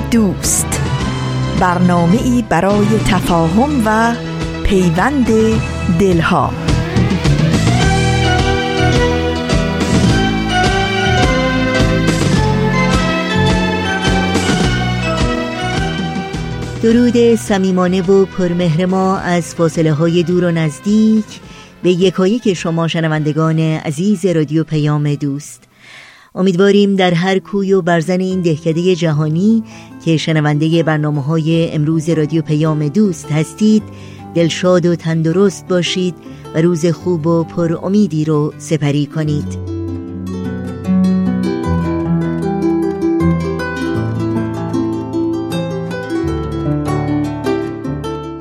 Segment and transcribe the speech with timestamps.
[0.00, 0.80] دوست.
[1.60, 4.14] برنامه ای برای تفاهم و
[4.64, 5.26] پیوند
[5.98, 6.50] دلها.
[16.82, 21.40] درود صمیمانه و پرمهر ما از فاصله های دور و نزدیک
[21.82, 25.65] به یکایی شما شنوندگان عزیز رادیو پیام دوست.
[26.36, 29.64] امیدواریم در هر کوی و برزن این دهکده جهانی
[30.04, 33.82] که شنونده برنامه های امروز رادیو پیام دوست هستید
[34.34, 36.14] دلشاد و تندرست باشید
[36.54, 39.76] و روز خوب و پر امیدی رو سپری کنید.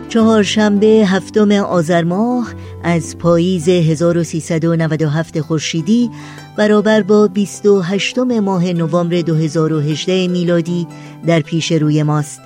[0.09, 2.53] چهارشنبه هفتم آذر ماه
[2.87, 6.09] از پاییز 1397 خورشیدی
[6.57, 10.87] برابر با 28 ماه نوامبر 2018 میلادی
[11.27, 12.41] در پیش روی ماست.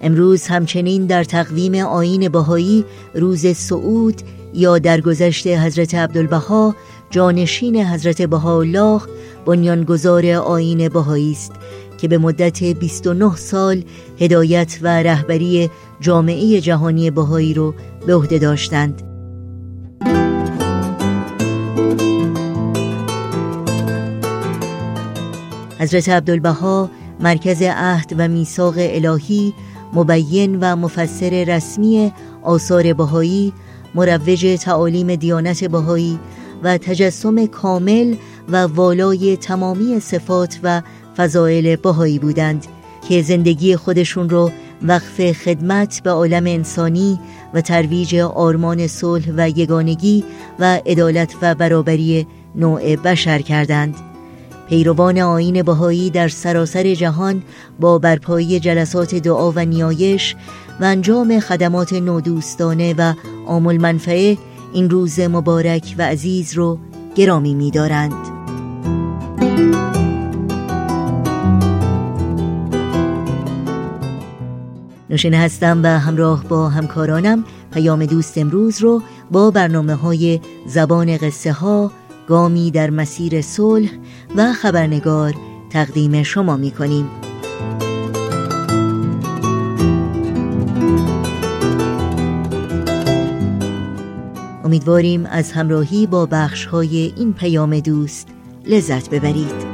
[0.00, 4.22] امروز همچنین در تقویم آین بهایی روز سعود
[4.54, 6.76] یا درگذشت حضرت عبدالبها
[7.10, 9.00] جانشین حضرت بهاءالله
[9.46, 11.52] بنیانگذار آین بهایی است
[11.98, 13.82] که به مدت 29 سال
[14.20, 15.70] هدایت و رهبری
[16.00, 17.74] جامعه جهانی بهایی رو
[18.06, 19.11] به عهده داشتند.
[25.82, 29.54] حضرت عبدالبها مرکز عهد و میثاق الهی
[29.92, 33.52] مبین و مفسر رسمی آثار بهایی
[33.94, 36.18] مروج تعالیم دیانت بهایی
[36.62, 38.14] و تجسم کامل
[38.48, 40.82] و والای تمامی صفات و
[41.16, 42.66] فضائل بهایی بودند
[43.08, 44.50] که زندگی خودشون رو
[44.82, 47.20] وقف خدمت به عالم انسانی
[47.54, 50.24] و ترویج آرمان صلح و یگانگی
[50.58, 54.11] و عدالت و برابری نوع بشر کردند.
[54.72, 57.42] پیروان آین بهایی در سراسر جهان
[57.80, 60.36] با برپایی جلسات دعا و نیایش
[60.80, 63.14] و انجام خدمات نودوستانه و
[63.46, 64.38] آمل منفعه
[64.72, 66.78] این روز مبارک و عزیز رو
[67.14, 68.12] گرامی می‌دارند.
[75.10, 81.52] نوشین هستم و همراه با همکارانم پیام دوست امروز رو با برنامه های زبان قصه
[81.52, 81.90] ها
[82.26, 83.90] گامی در مسیر صلح
[84.36, 85.34] و خبرنگار
[85.70, 87.10] تقدیم شما می کنیم.
[94.64, 98.28] امیدواریم از همراهی با بخش های این پیام دوست
[98.66, 99.72] لذت ببرید.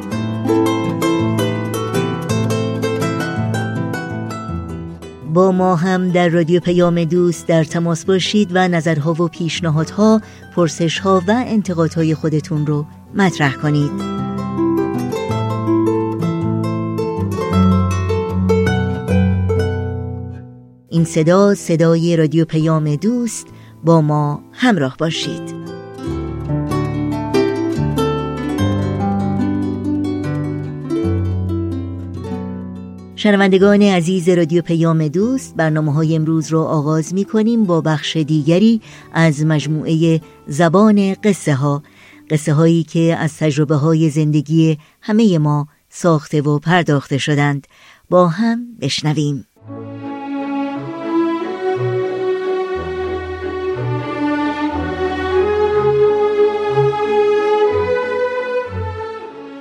[5.39, 10.21] با ما هم در رادیو پیام دوست در تماس باشید و نظرها و پیشنهادها،
[10.57, 13.91] پرسشها و انتقادهای خودتون رو مطرح کنید.
[20.89, 23.47] این صدا صدای رادیو پیام دوست
[23.85, 25.58] با ما همراه باشید.
[33.19, 38.81] شنوندگان عزیز رادیو پیام دوست برنامه های امروز رو آغاز می کنیم با بخش دیگری
[39.13, 41.83] از مجموعه زبان قصه ها
[42.31, 47.67] قصه هایی که از تجربه های زندگی همه ما ساخته و پرداخته شدند.
[48.11, 49.45] با هم بشنویم.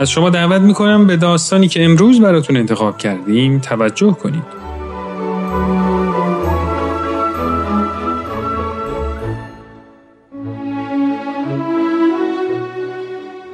[0.00, 4.66] از شما دعوت می‌کنم به داستانی که امروز براتون انتخاب کردیم توجه کنید.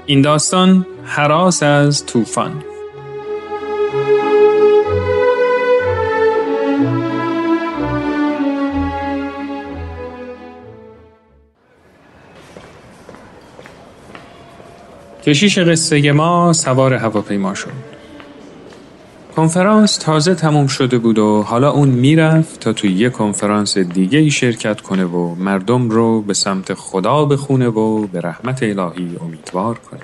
[0.07, 2.65] این داستان حراس از طوفان
[15.27, 17.73] کشیش قصه ما سوار هواپیما شد.
[19.37, 24.31] کنفرانس تازه تموم شده بود و حالا اون می‌رفت تا توی یه کنفرانس دیگه ای
[24.31, 30.01] شرکت کنه و مردم رو به سمت خدا بخونه و به رحمت الهی امیدوار کنه.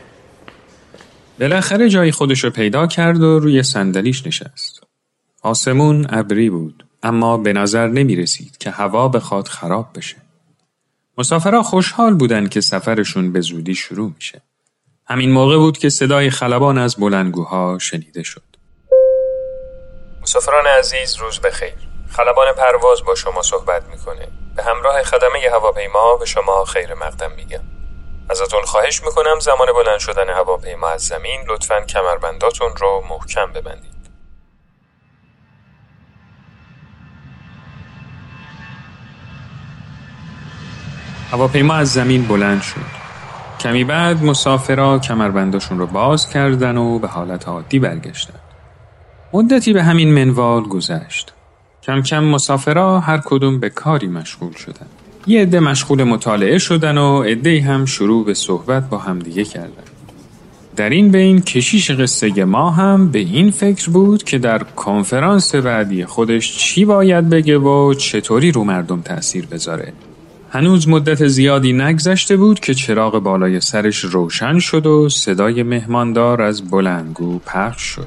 [1.41, 4.83] بالاخره جای خودش رو پیدا کرد و روی صندلیش نشست.
[5.43, 6.85] آسمون ابری بود.
[7.03, 10.17] اما به نظر نمی رسید که هوا بخواد خراب بشه.
[11.19, 14.43] مسافرها خوشحال بودن که سفرشون به زودی شروع میشه.
[15.11, 18.43] همین موقع بود که صدای خلبان از بلندگوها شنیده شد.
[20.23, 21.75] مسافران عزیز روز بخیر.
[22.11, 24.29] خلبان پرواز با شما صحبت می‌کنه.
[24.57, 27.61] به همراه خدمه هواپیما به شما خیر مقدم میگم.
[28.31, 33.99] ازتون خواهش می‌کنم زمان بلند شدن هواپیما از زمین لطفا کمربنداتون رو محکم ببندید.
[41.31, 42.98] هواپیما از زمین بلند شد.
[43.59, 48.35] کمی بعد مسافرها کمربنداشون رو باز کردن و به حالت عادی برگشتن.
[49.33, 51.33] مدتی به همین منوال گذشت.
[51.83, 54.87] کم کم مسافرها هر کدوم به کاری مشغول شدن.
[55.27, 59.89] یه عده مشغول مطالعه شدن و عده هم شروع به صحبت با همدیگه کردن.
[60.77, 66.05] در این بین کشیش قصه ما هم به این فکر بود که در کنفرانس بعدی
[66.05, 69.93] خودش چی باید بگه و چطوری رو مردم تأثیر بذاره.
[70.53, 76.71] هنوز مدت زیادی نگذشته بود که چراغ بالای سرش روشن شد و صدای مهماندار از
[76.71, 78.07] بلندگو پخش شد.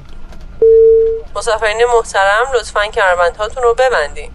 [1.36, 4.30] مسافرین محترم لطفا کمربندهاتون رو ببندین.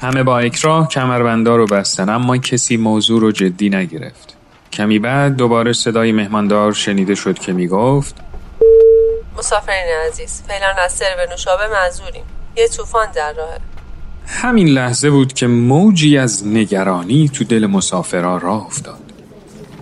[0.00, 4.36] همه با اکراه کمربندا رو بستن اما کسی موضوع رو جدی نگرفت.
[4.72, 8.14] کمی بعد دوباره صدای مهماندار شنیده شد که می‌گفت
[9.38, 12.24] مسافرین عزیز فعلا از سرو نوشابه منظوریم.
[12.56, 13.69] یه طوفان در راهه.
[14.30, 19.00] همین لحظه بود که موجی از نگرانی تو دل مسافرها راه افتاد.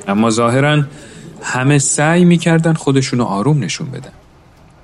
[0.08, 0.82] اما ظاهرا
[1.42, 4.12] همه سعی می‌کردن خودشونو آروم نشون بدن.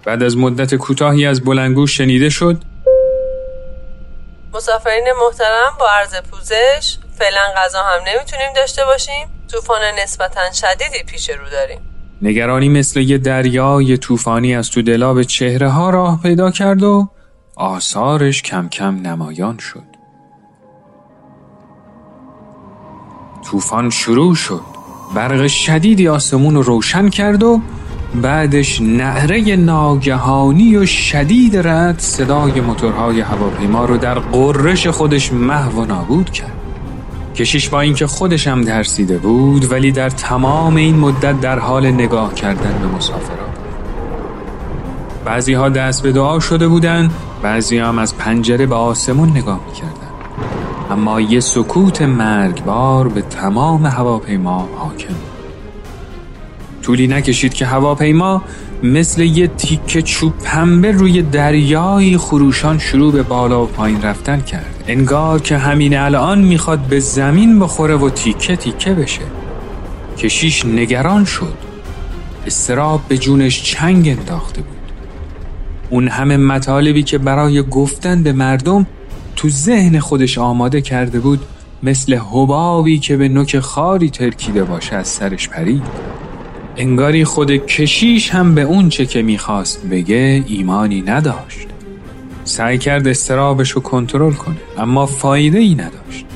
[0.05, 2.63] بعد از مدت کوتاهی از بلنگو شنیده شد
[4.55, 11.31] مسافرین محترم با عرض پوزش فعلا غذا هم نمی‌تونیم داشته باشیم طوفان نسبتا شدیدی پیش
[11.31, 11.79] رو داریم
[12.23, 17.09] نگرانی مثل یه دریای طوفانی از تو دلاب چهره ها راه پیدا کرد و
[17.57, 19.85] آثارش کم کم نمایان شد.
[23.45, 24.61] طوفان شروع شد.
[25.15, 27.61] برق شدیدی آسمون رو روشن کرد و
[28.23, 35.85] بعدش نعره ناگهانی و شدید رد صدای موتورهای هواپیما رو در قررش خودش محو و
[35.85, 36.53] نابود کرد.
[37.35, 42.35] کشیش با اینکه خودش هم ترسیده بود ولی در تمام این مدت در حال نگاه
[42.35, 43.55] کردن به مسافران
[45.25, 47.11] بعضی ها دست به دعا شده بودن
[47.45, 50.11] بعضی هم از پنجره به آسمون نگاه می‌کردن.
[50.91, 55.15] اما یه سکوت مرگبار به تمام هواپیما حاکم
[56.83, 58.43] طولی نکشید که هواپیما
[58.83, 64.85] مثل یه تیکه چوب پنبه روی دریای خروشان شروع به بالا و پایین رفتن کرد.
[64.89, 69.23] انگار که همین الان می‌خواد به زمین بخوره و تیکه تیکه بشه.
[70.19, 71.55] کشیش نگران شد.
[72.47, 74.74] استراب به جونش چنگ انداخته بود.
[75.95, 78.87] اون همه مطالبی که برای گفتن به مردم
[79.37, 81.41] تو ذهن خودش آماده کرده بود
[81.83, 85.83] مثل حبابی که به نوک خاری ترکیده باشه از سرش پرید.
[86.77, 91.69] انگاری خود کشیش هم به اون چه که می‌خواست بگه ایمانی نداشت.
[92.45, 96.27] سعی کرد استرابش رو کنترل کنه اما فایده ای نداشت.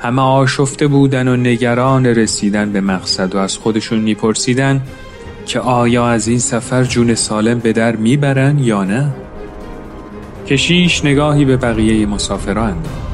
[0.00, 4.82] همه آشفته بودن و نگران رسیدن به مقصد و از خودشون میپرسیدن
[5.50, 9.10] که آیا از این سفر جون سالم به در می‌برن یا نه؟
[10.46, 13.10] کشیش نگاهی به بقیه مسافران انداخت.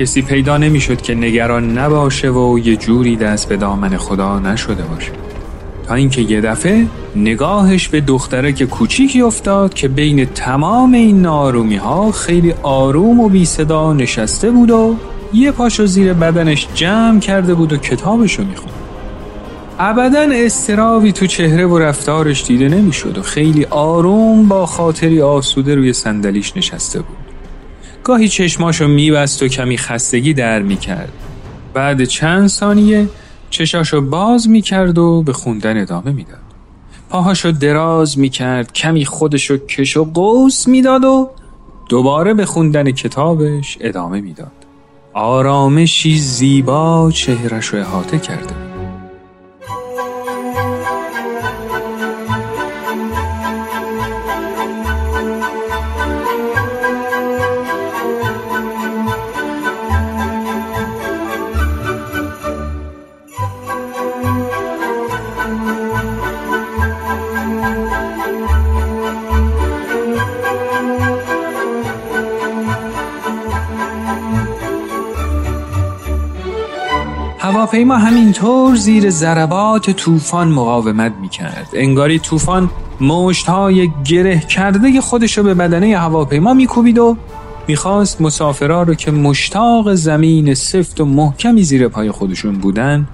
[0.00, 5.12] کسی پیدا نمی‌شد که نگران نباشه و یه جوری دست به دامن خدا نشده باشه
[5.88, 6.86] تا اینکه یه دفعه
[7.16, 13.28] نگاهش به دختره که کوچیکی افتاد که بین تمام این نارومی ها خیلی آروم و
[13.28, 14.96] بی صدا نشسته بود و
[15.32, 18.83] یه پاشو زیر بدنش جمع کرده بود و کتابشو می‌خوند
[19.78, 25.92] ابدا استرابی تو چهره و رفتارش دیده نمی‌شد و خیلی آروم با خاطری آسوده روی
[25.92, 27.16] صندلیش نشسته بود.
[28.04, 31.12] گاهی چشماشو میبست و کمی خستگی در می‌کرد.
[31.74, 33.08] بعد چند ثانیه
[33.50, 36.38] چشاشو باز می‌کرد و به خوندن ادامه می‌داد.
[37.10, 41.30] پاهاشو دراز می‌کرد کمی خودشو کش و قوس می‌داد و
[41.88, 44.52] دوباره به خوندن کتابش ادامه می‌داد.
[45.12, 48.73] آرامشی زیبا چهرش رو احاطه کرده
[77.74, 81.68] هواپیما همینطور زیر ضربات طوفان مقاومت می‌کرد.
[81.72, 82.70] انگاری طوفان
[83.46, 87.16] های گره کرده خودشو به بدنه هواپیما میکوبید و
[87.68, 93.08] می‌خواست مسافرها رو که مشتاق زمین سفت و محکمی زیر پای خودشون بودن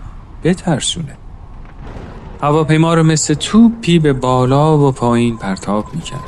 [0.45, 1.17] بترسونه.
[2.43, 6.21] هواپیما رو مثل توپی به بالا و پایین پرتاب می‌کرد.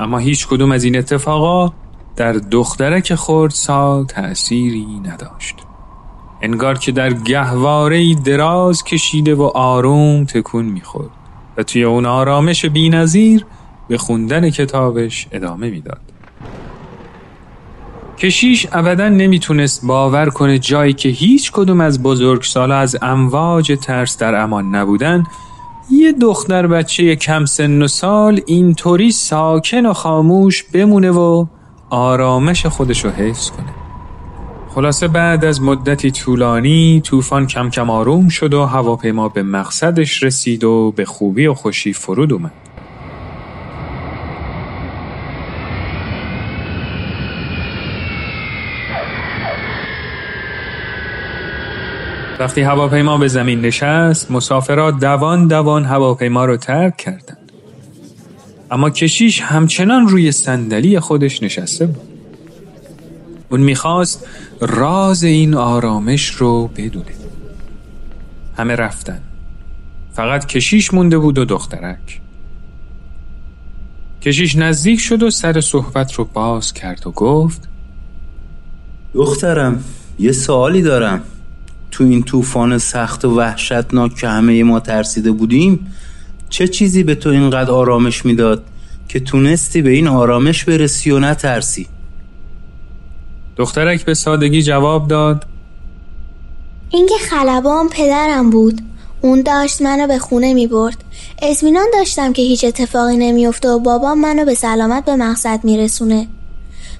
[0.00, 1.72] اما هیچ کدوم از این اتفاقا
[2.16, 3.14] در دخترک
[3.48, 5.61] سال تأثیری نداشت.
[6.42, 11.10] انگار که در گهواره دراز کشیده و آروم تکون می‌خورد
[11.56, 13.46] و توی اون آرامش بینظیر
[13.88, 16.00] به خوندن کتابش ادامه می‌داد.
[18.18, 24.34] کشیش ابدا نمی‌تونست باور کنه جایی که هیچ کدوم از بزرگسالا از امواج ترس در
[24.34, 25.24] امان نبودن
[25.90, 31.46] یه دختر بچه کم سن و سال اینطوری ساکن و خاموش بمونه و
[31.90, 33.81] آرامش خودشو حفظ کنه
[34.74, 40.64] خلاصه بعد از مدتی طولانی طوفان کم کم آروم شد و هواپیما به مقصدش رسید
[40.64, 42.52] و به خوبی و خوشی فرود اومد.
[52.40, 57.52] وقتی هواپیما به زمین نشست مسافرات دوان دوان هواپیما رو ترک کردند.
[58.70, 62.11] اما کشیش همچنان روی صندلی خودش نشسته بود.
[63.52, 64.26] اون می‌خواست
[64.60, 67.14] راز این آرامش رو بدونه.
[68.56, 69.20] همه رفتن.
[70.12, 72.20] فقط کشیش مونده بود و دخترک.
[74.22, 77.68] کشیش نزدیک شد و سر صحبت رو باز کرد و گفت
[79.14, 79.84] دخترم
[80.18, 81.22] یه سوالی دارم.
[81.90, 85.92] تو این طوفان سخت و وحشتناک که همه ما ترسیده بودیم
[86.48, 88.64] چه چیزی به تو اینقدر آرامش می‌داد
[89.08, 91.88] که تونستی به این آرامش برسی و نترسی؟
[93.56, 95.44] دخترک به سادگی جواب داد.
[96.90, 98.80] اینکه خلبان پدرم بود.
[99.20, 101.04] اون داشت منو به خونه می برد.
[101.42, 106.28] اطمینان داشتم که هیچ اتفاقی نمیافته و بابام منو به سلامت به مقصد میرسونه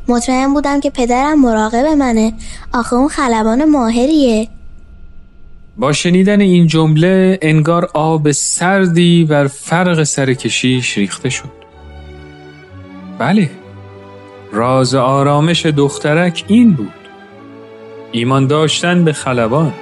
[0.09, 2.33] مطمئن بودم که پدرم مراقب منه.
[2.75, 4.49] آخه اون خلبان ماهریه.
[5.77, 11.53] با شنیدن این جمله انگار آب سردی بر فرق سرکشی ریخته شد.
[13.19, 13.51] بله.
[14.55, 16.93] راز آرامش دخترک این بود.
[18.13, 19.73] ایمان داشتن به خلبان.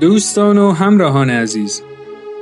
[0.00, 1.82] دوستان و همراهان عزیز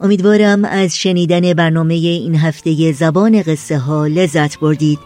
[0.00, 4.98] امیدوارم از شنیدن برنامه این هفته زبان قصه ها لذت بردید.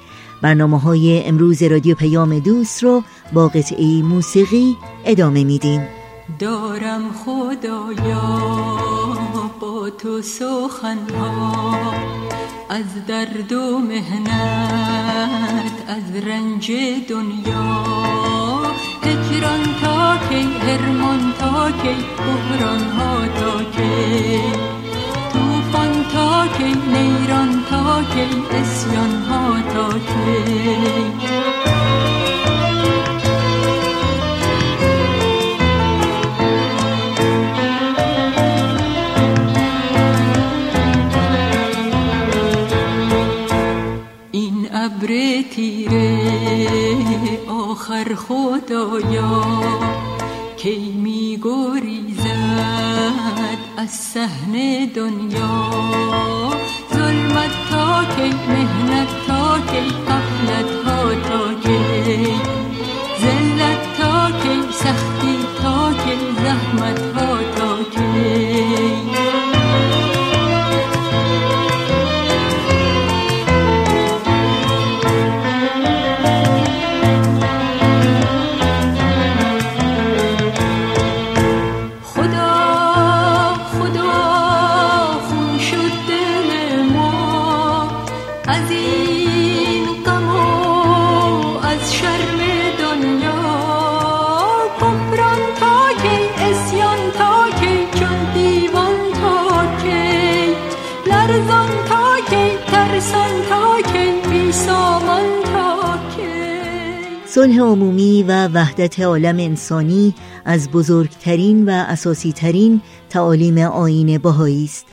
[0.43, 5.89] برنامه های امروز رادیو پیام دوست رو با قطعه موسیقی ادامه میدیم.
[6.39, 8.39] دارم خدایا
[9.61, 10.21] با تو
[11.19, 11.95] ها
[12.69, 16.73] از درد و مهنت از رنج
[17.09, 17.83] دنیا.
[19.03, 24.82] هجران تا کی هرمان تا کی بحران ها تا تا
[26.63, 28.27] کی نیران تا کی
[28.57, 30.43] اسیان ها تا کی
[44.75, 46.11] ابر تیره
[47.49, 49.43] آخر خدایا
[50.57, 52.12] کی می گریزد
[53.83, 54.53] از سحن
[54.95, 55.71] دنیا.
[56.95, 62.27] ظلمت تا کی مهنت تا کی قفلت ها تا کی.
[63.23, 67.12] ذلت تا کی سختی تا کی زحمت
[107.35, 114.87] صلح عمومی و وحدت عالم انسانی از بزرگترین و اساسی ترین تعالیم آین بهایی است.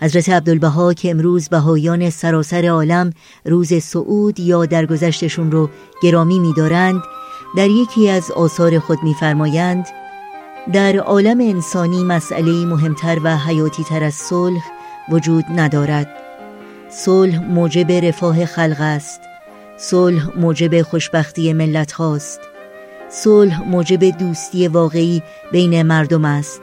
[0.00, 3.12] حضرت عبدالبها که امروز بهایان سراسر عالم
[3.44, 5.70] روز سعود یا درگذشتشون رو
[6.02, 7.02] گرامی می‌دارند
[7.56, 9.86] در یکی از آثار خود می‌فرمایند
[10.72, 14.62] در عالم انسانی مسئله مهمتر و حیاتی تر از صلح
[15.08, 16.08] وجود ندارد.
[16.90, 19.29] صلح موجب رفاه خلق است.
[19.82, 22.40] صلح موجب خوشبختی ملت هاست.
[23.08, 25.22] صلح موجب دوستی واقعی
[25.52, 26.60] بین مردم است.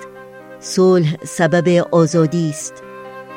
[0.59, 2.73] صلح سبب آزادی است.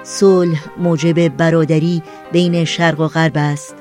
[0.02, 3.74] صلح موجب برادری بین شرق و غرب است.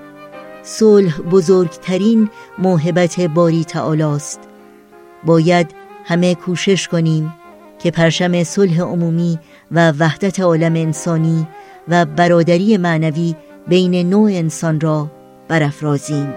[0.63, 4.39] صلح بزرگترین موهبت باری تعالی است
[5.25, 5.71] باید
[6.05, 7.33] همه کوشش کنیم
[7.79, 9.39] که پرشم صلح عمومی
[9.71, 11.47] و وحدت عالم انسانی
[11.87, 13.35] و برادری معنوی
[13.67, 15.18] بین نوع انسان را
[15.49, 16.33] برافرازیم.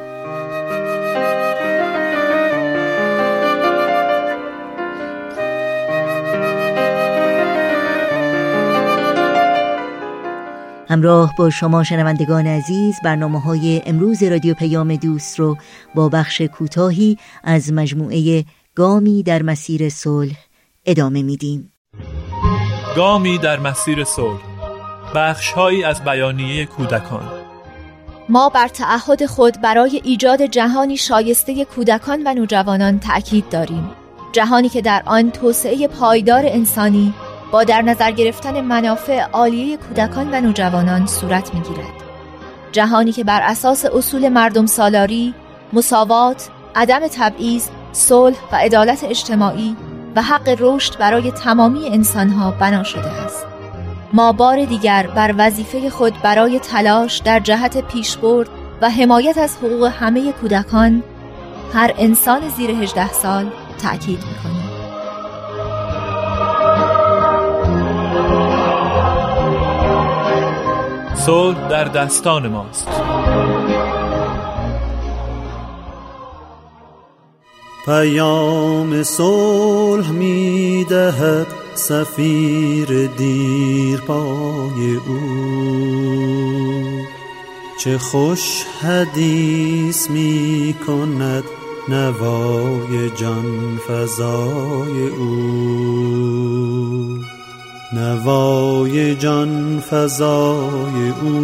[10.89, 15.57] همراه با شما شنوندگان عزیز برنامه های امروز رادیو پیام دوست رو
[15.95, 20.37] با بخش کوتاهی از مجموعه گامی در مسیر صلح
[20.87, 21.73] ادامه میدیم
[22.97, 24.41] گامی در مسیر صلح
[25.15, 27.42] بخشهایی از بیانیه کودکان
[28.33, 33.91] ما بر تعهد خود برای ایجاد جهانی شایسته کودکان و نوجوانان تأکید داریم.
[34.33, 37.15] جهانی که در آن توسعه پایدار انسانی
[37.51, 41.93] با در نظر گرفتن منافع عالیه کودکان و نوجوانان صورت می‌گیرد.
[42.73, 45.35] جهانی که بر اساس اصول مردم سالاری،
[45.73, 49.77] مساوات، عدم تبعیض، صلح و عدالت اجتماعی
[50.17, 53.52] و حق رشد برای تمامی انسانها بنا شده است.
[54.15, 58.49] ما بار دیگر بر وظیفه خود برای تلاش در جهت پیشبرد
[58.81, 61.03] و حمایت از حقوق همه کودکان
[61.75, 63.51] هر انسان زیر 18 سال
[63.83, 64.63] تأکید می‌کنیم.
[71.15, 72.89] صلح در دستان ماست.
[77.87, 85.21] پیام صلح می دهد سفیر دیر پای او.
[87.79, 91.45] چه خوش حدیث می کند
[91.89, 95.33] نوای جان فضای او.
[97.93, 101.43] نوای جان فضای او.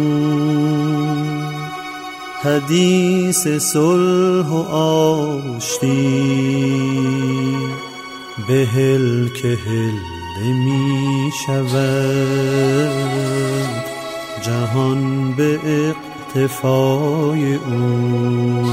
[2.43, 6.19] حدیث صلح و آشتی.
[8.47, 12.89] بهل که هل می شود.
[14.41, 18.65] جهان به اقتفای او.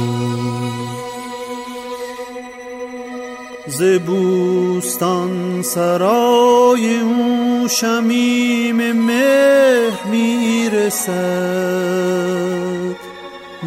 [3.67, 3.83] ز
[5.63, 11.17] سرای او شمیم مهر می‌رسد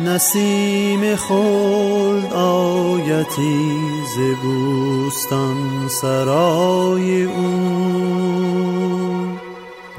[0.05, 3.79] نسیم خلد آیتی
[4.15, 7.49] ز بوستان سرای او.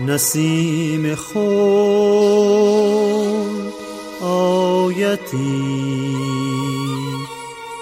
[0.06, 1.40] نسیم خلد
[4.22, 6.16] آیتی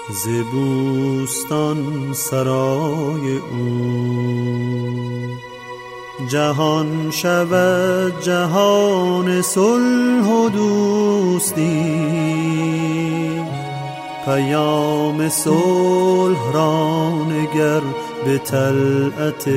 [0.09, 5.18] ز بوستان سرای او.
[6.27, 11.69] جهان شود جهان صلح و دوستی.
[14.25, 17.81] پیام صلح را نگر
[18.25, 19.49] به طلعت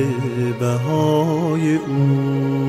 [0.59, 2.63] بهای او.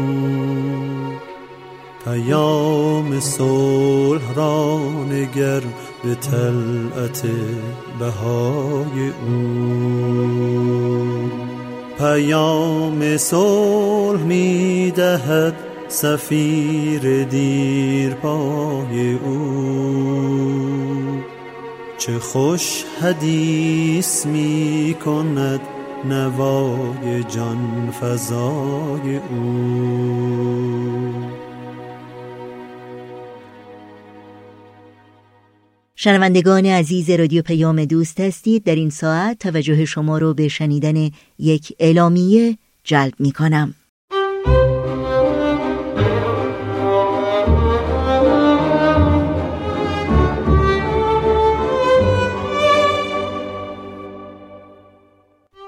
[2.04, 4.78] پیام صلح را
[5.10, 5.60] نگر
[6.04, 7.22] به طلعت
[7.98, 11.13] بهای او.
[12.04, 15.54] پیام صلح می دهد
[15.88, 20.44] سفیر دیر پای او.
[21.98, 25.60] چه خوش حدیث می کند
[26.04, 31.13] نوای جان فضای او.
[36.04, 38.64] شنوندگان عزیز رادیو پیام دوست هستید.
[38.64, 43.74] در این ساعت توجه شما رو به شنیدن یک اعلامیه جلب می کنم.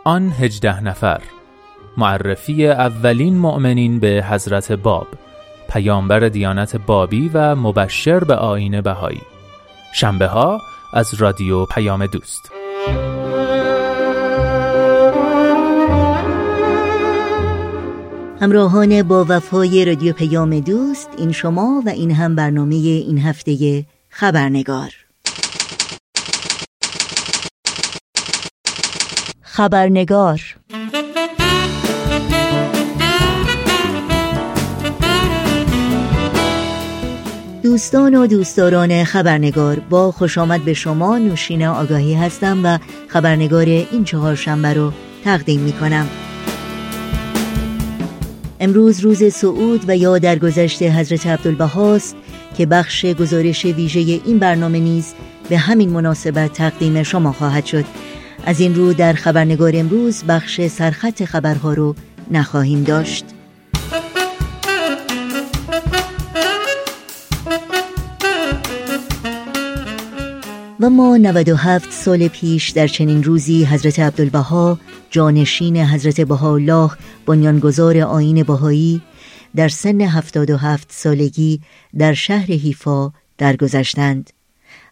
[0.04, 1.20] آن هجده نفر.
[1.96, 5.06] معرفی اولین مؤمنین به حضرت باب
[5.68, 9.35] پیامبر دیانت بابی و مبشر به آین بهایی.
[9.96, 12.50] شنبه ها از رادیو پیام دوست.
[18.40, 24.90] همراهان با وفای رادیو پیام دوست این شما و این هم برنامه این هفته خبرنگار.
[29.42, 30.40] خبرنگار.
[37.66, 44.04] دوستان و دوستداران خبرنگار با خوش آمد به شما نوشین آگاهی هستم و خبرنگار این
[44.04, 44.92] چهار شنبه رو
[45.24, 46.08] تقدیم می کنم
[48.60, 52.16] امروز روز سعود و یا درگذشت حضرت عبدالبهاست
[52.56, 55.14] که بخش گزارش ویژه این برنامه نیز
[55.48, 57.84] به همین مناسبت تقدیم شما خواهد شد.
[58.44, 61.94] از این رو در خبرنگار امروز بخش سرخط خبرها رو
[62.30, 63.35] نخواهیم داشت.
[70.80, 74.78] و ما 97 سال پیش در چنین روزی حضرت عبدالبها
[75.10, 76.90] جانشین حضرت بهاءالله
[77.26, 79.02] بنیانگذار آین بهایی
[79.56, 81.60] در سن 77 سالگی
[81.98, 84.30] در شهر حیفا درگذشتند.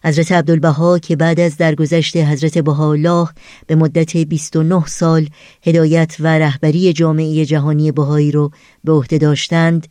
[0.03, 3.29] حضرت عبدالبها که بعد از درگذشت حضرت بهاءالله
[3.67, 5.27] به مدت 29 سال
[5.63, 8.51] هدایت و رهبری جامعه جهانی بهایی را
[8.83, 9.87] به عهده داشتند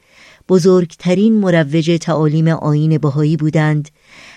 [0.48, 3.88] بزرگترین مروج تعالیم آین بهایی بودند.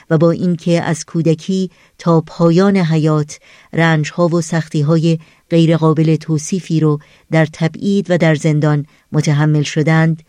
[0.10, 3.40] و با اینکه از کودکی تا پایان حیات
[3.74, 7.00] رنجها و سختیهای غیرقابل توصیفی رو
[7.32, 10.24] در تبعید و در زندان متحمل شدند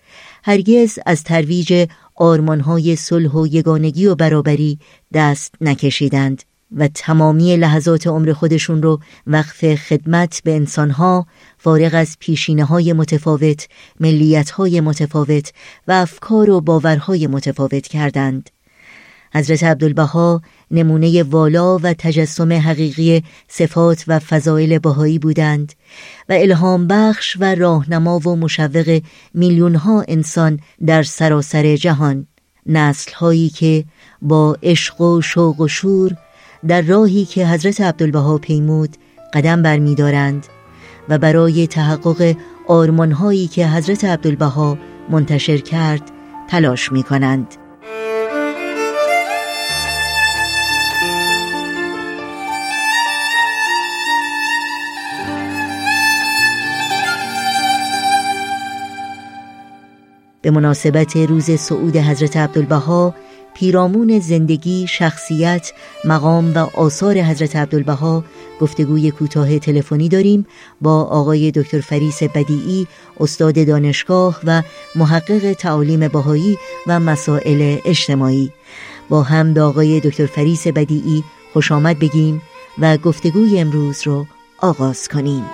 [0.44, 4.78] هرگز از ترویج آرمانهای صلح و یگانگی و برابری
[5.12, 6.42] دست نکشیدند
[6.76, 11.26] و تمامی لحظات عمر خودشون رو وقف خدمت به انسانها
[11.58, 13.68] فارغ از پیشینه های متفاوت،
[14.00, 15.52] ملیت های متفاوت
[15.88, 18.50] و افکار و باورهای متفاوت کردند.
[19.34, 25.72] حضرت عبدالبها نمونه والا و تجسم حقیقی صفات و فضایل بهایی بودند
[26.28, 29.00] و الهام بخش و راهنما و مشوق
[29.34, 32.26] میلیون ها انسان در سراسر جهان
[32.66, 33.84] نسل هایی که
[34.22, 36.16] با عشق و شوق و شور
[36.68, 38.96] در راهی که حضرت عبدالبها پیمود
[39.34, 40.46] قدم برمیدارند
[41.08, 42.36] و برای تحقق
[42.68, 44.78] آرمان هایی که حضرت عبدالبها
[45.10, 46.02] منتشر کرد
[46.48, 47.67] تلاش می کنند.
[60.48, 63.14] به مناسبت روز صعود حضرت عبدالبها
[63.54, 65.72] پیرامون زندگی، شخصیت،
[66.04, 68.24] مقام و آثار حضرت عبدالبها
[68.60, 70.46] گفتگوی کوتاه تلفنی داریم
[70.80, 72.86] با آقای دکتر فریس بدیعی
[73.20, 74.62] استاد دانشگاه و
[74.94, 78.52] محقق تعالیم بهایی و مسائل اجتماعی.
[79.08, 82.42] با هم به آقای دکتر فریس بدیعی خوش آمد بگیم
[82.78, 84.26] و گفتگوی امروز رو
[84.58, 85.44] آغاز کنیم.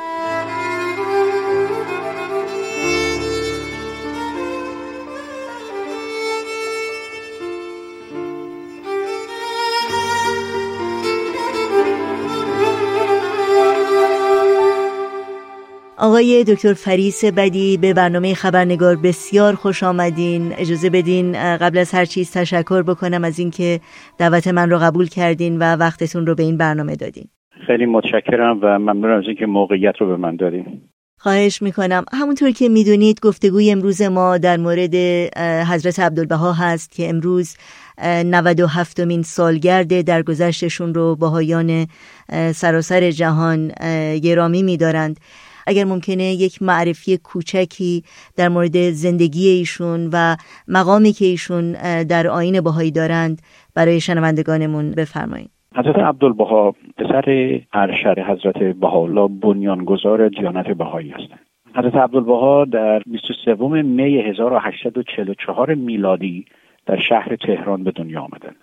[16.04, 20.52] آقای دکتر فریس بدی به برنامه خبرنگار بسیار خوش آمدین.
[20.58, 23.80] اجازه بدین قبل از هر چیز تشکر بکنم از اینکه
[24.18, 27.28] دعوت من رو قبول کردین و وقتتون رو به این برنامه دادین.
[27.66, 30.80] خیلی متشکرم و ممنون از اینکه موقعیت رو به من دادین.
[31.18, 32.04] خواهش می‌کنم.
[32.12, 34.94] همونطور که می‌دونید گفتگوی امروز ما در مورد
[35.72, 37.56] حضرت عبدالبها هست که امروز
[38.04, 41.86] 97 مین سالگرد درگذشتشون رو باهایان
[42.52, 43.72] سراسر جهان
[44.22, 45.20] گرامی میدارند.
[45.66, 48.02] اگر ممکنه یک معرفی کوچکی
[48.36, 50.36] در مورد زندگی ایشون و
[50.68, 51.72] مقامی که ایشون
[52.02, 53.42] در آین بهایی دارند
[53.74, 55.50] برای شنوندگانمون بفرمایید.
[55.76, 61.40] حضرت عبدالبها پسر ارشد حضرت بهاءالله بنیانگذار دیانت بهایی هستند.
[61.76, 66.44] حضرت عبدالبها در 23 می 1844 میلادی
[66.86, 68.56] در شهر تهران به دنیا آمدند.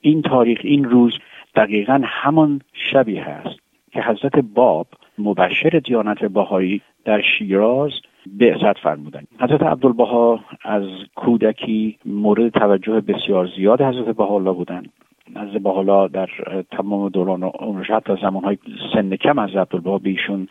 [0.00, 1.12] این تاریخ این روز
[1.54, 3.58] دقیقا همان شبی هست
[3.92, 4.86] که حضرت باب
[5.18, 7.90] مبشر دیانت بهایی در شیراز
[8.26, 10.82] بعثت فرمودن حضرت عبدالبها از
[11.14, 14.88] کودکی مورد توجه بسیار زیاد حضرت بهاءالله بودند.
[15.36, 16.28] نزد بهاءالله در
[16.70, 18.58] تمام دوران عمرش حتی زمانهای
[18.92, 20.48] سن کم از عبدالبها به ایشون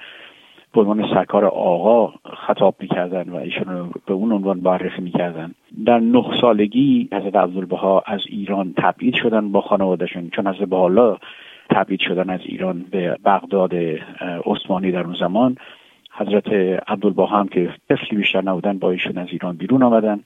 [0.74, 2.14] به عنوان سرکار آقا
[2.48, 5.52] خطاب می‌کردن و ایشون به اون عنوان معرفی می‌کردن
[5.86, 11.18] در نه سالگی حضرت عبدالبها از ایران تبعید شدن با خانوادهشون چون حضرت بهاءالله
[11.78, 13.74] تبعید شدن از ایران به بغداد
[14.46, 15.58] عثمانی در اون زمان.
[16.12, 16.48] حضرت
[16.88, 20.20] عبدالبها هم که طفلی بیشتر نبودن با ایشون از ایران بیرون آمدن.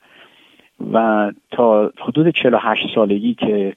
[0.94, 3.74] و تا حدود 48 سالگی که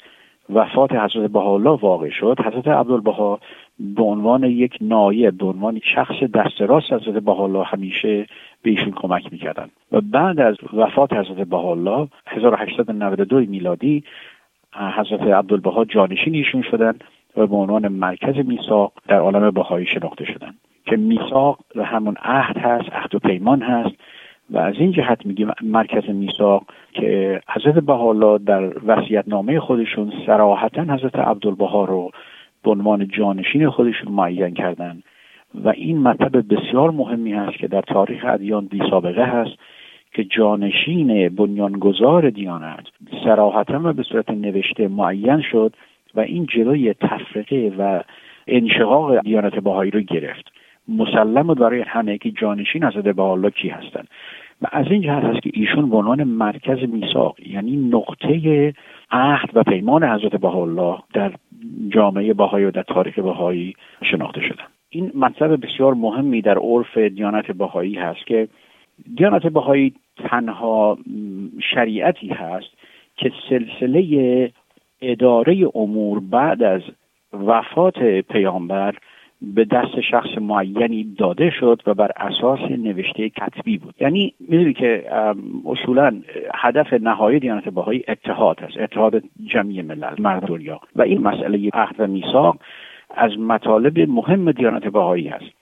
[0.54, 3.40] وفات حضرت بهاءالله واقع شد حضرت عبدالبها
[3.78, 8.26] به عنوان یک نایب به عنوان شخص دست راست حضرت بهاءالله همیشه
[8.62, 9.68] به ایشون کمک می‌کردن.
[9.92, 14.04] و بعد از وفات حضرت بهاءالله 1892 میلادی
[14.96, 16.98] حضرت عبدالبها جانشین ایشون شدن.
[17.36, 20.54] و به عنوان مرکز میثاق در عالم بهایی شناخته شدن.
[20.86, 23.94] که میثاق همون عهد هست عهد و پیمان هست
[24.50, 30.82] و از این جهت میگیم مرکز میثاق که حضرت بهاءالله در وصیت نامه خودشون صراحتا
[30.82, 32.10] حضرت عبدالبها رو
[32.64, 35.02] به عنوان جانشین خودشون معین کردن
[35.54, 39.52] و این مطلب بسیار مهمی هست که در تاریخ ادیان بی سابقه هست
[40.12, 42.84] که جانشین بنیانگذار دیانت
[43.24, 45.76] سراحتا و به صورت نوشته معین شد
[46.16, 48.02] و این جلوی تفرقه و
[48.46, 50.52] انشقاق دیانت باهایی رو گرفت.
[50.88, 54.08] مسلم بود برای همه که جانشین حضرت الله کی هستند
[54.62, 58.74] و از این جهت هست که ایشون به عنوان مرکز میثاق یعنی نقطه
[59.10, 61.32] عهد و پیمان حضرت الله در
[61.88, 63.74] جامعه باهایی و در تاریخ باهایی
[64.10, 64.64] شناخته شدن.
[64.90, 68.48] این مطلب بسیار مهمی در عرف دیانت باهایی هست که
[69.16, 70.98] دیانت باهایی تنها
[71.74, 72.70] شریعتی هست
[73.16, 74.50] که سلسله
[75.02, 76.82] اداره امور بعد از
[77.32, 78.94] وفات پیامبر
[79.42, 83.94] به دست شخص معینی داده شد و بر اساس نوشته کتبی بود.
[84.00, 85.04] یعنی می‌دونی که
[85.66, 86.22] اصولا
[86.54, 90.80] هدف نهایی دیانت باهایی اتحاد است اتحاد جمعی ملل مرد دنیا.
[90.96, 92.56] و این مسئله عهد و میثاق
[93.16, 95.53] از مطالب مهم دیانت باهایی است.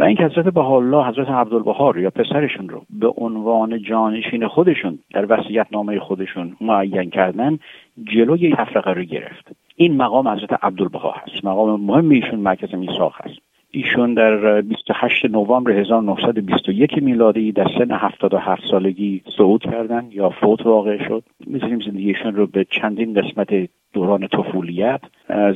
[0.00, 5.66] و اینکه حضرت بهاءالله حضرت عبدالبها یا پسرشون رو به عنوان جانشین خودشون در وصیت
[5.72, 7.58] نامه خودشون معین کردن
[8.04, 9.56] جلوی تفرقه رو گرفت.
[9.76, 11.44] این مقام حضرت عبدالبها هست.
[11.44, 13.38] مقام مهم ایشون مرکز میثاق هست.
[13.70, 21.08] ایشون در 28 نوامبر 1921 میلادی در سن 77 سالگی صعود کردن یا فوت واقع
[21.08, 21.22] شد.
[21.46, 25.00] می‌تونیم زندگیشون رو به چندین قسمت دوران طفولیت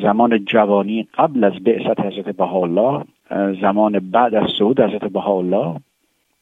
[0.02, 3.04] زمان جوانی قبل از بعثت حضرت بهاءالله
[3.60, 5.76] زمان بعد از صعود حضرت بهاءالله.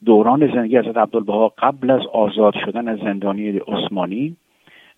[0.05, 4.35] دوران زندگی حضرت عبدالبها قبل از آزاد شدن از زندانی عثمانی.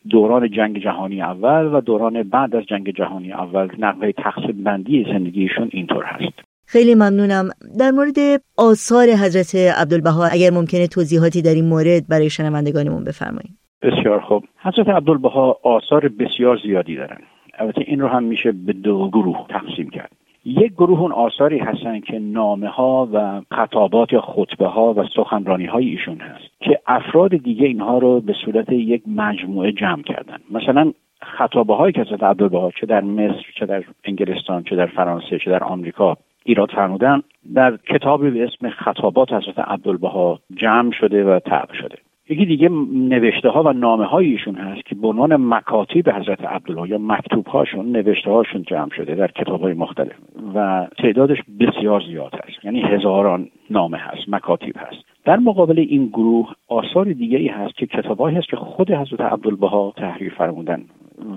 [0.09, 3.67] دوران جنگ جهانی اول و دوران بعد از جنگ جهانی اول.
[3.79, 6.33] نقبه تقسیم بندی زندگیشون اینطور هست.
[6.67, 7.49] خیلی ممنونم.
[7.79, 13.57] در مورد آثار حضرت عبدالبها اگر ممکنه توضیحاتی در این مورد برای شنوندگانمون بفرمایید.
[13.81, 14.43] بسیار خوب.
[14.57, 17.17] حضرت عبدالبها آثار بسیار زیادی دارن.
[17.59, 20.11] البته این رو هم میشه به دو گروه تقسیم کرد.
[20.45, 25.65] یک گروه اون آثاری هستن که نامه ها و خطابات یا خطبه ها و سخنرانی
[25.65, 30.37] های ایشون هست که افراد دیگه اینها رو به صورت یک مجموعه جمع کردن.
[30.51, 35.39] مثلا خطابه هایی که حضرت عبدالبها چه در مصر چه در انگلستان چه در فرانسه
[35.39, 37.21] چه در آمریکا ایراد فرمودن
[37.53, 41.97] در کتابی به اسم خطابات حضرت عبدالبها جمع شده و طبع شده.
[42.29, 46.89] یکی دیگه نوشته ها و نامه های ایشون هست که به عنوان مکاتیب حضرت عبدالله
[46.89, 50.15] یا مکتوب هاشون نوشته هاشون جمع شده در کتاب های مختلف
[50.55, 52.65] و تعدادش بسیار زیاد هست.
[52.65, 55.03] یعنی هزاران نامه هست مکاتیب هست.
[55.25, 59.93] در مقابل این گروه آثار دیگه ای هست که کتابهایی هست که خود حضرت عبدالبها
[59.97, 60.85] تحریر فرمودن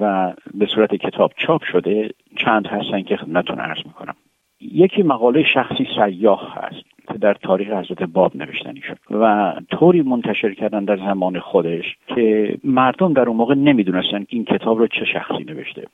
[0.01, 4.14] و به صورت کتاب چاپ شده چند هستن که خدمتتون عرض می‌کنم.
[4.61, 6.85] یکی مقاله شخصی سیاه هست.
[7.16, 13.12] در تاریخ حضرت باب نوشتنی شد و طوری منتشر کردن در زمان خودش که مردم
[13.12, 15.85] در اون موقع نمی‌دونستن این کتاب رو چه شخصی نوشته.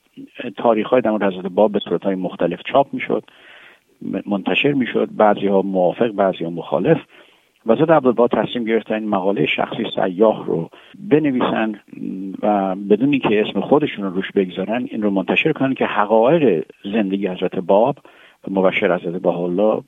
[0.56, 3.24] تاریخ های در حضرت باب به صورت های مختلف چاپ می‌شد
[4.26, 6.98] منتشر می‌شد بعضی ها موافق بعضی ها مخالف.
[7.66, 10.70] و زد عبدالبا تصمیم گرفتن این مقاله شخصی سیاه رو
[11.10, 11.80] بنویسن
[12.42, 17.26] و بدونی که اسم خودشون رو روش بگذارن این رو منتشر کنن که حقایق زندگی
[17.26, 17.96] حضرت باب
[18.50, 19.82] مبشر حضرت الله